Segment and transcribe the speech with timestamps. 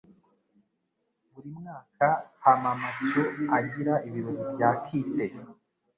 [1.31, 2.07] Buri mwaka
[2.43, 3.21] Hamamatsu
[3.57, 5.25] agira ibirori bya kite.